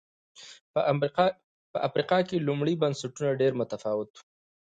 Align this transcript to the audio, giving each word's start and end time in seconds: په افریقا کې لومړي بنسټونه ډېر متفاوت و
په 1.71 1.79
افریقا 1.87 2.19
کې 2.27 2.45
لومړي 2.47 2.73
بنسټونه 2.81 3.31
ډېر 3.41 3.51
متفاوت 3.59 4.09
و 4.15 4.19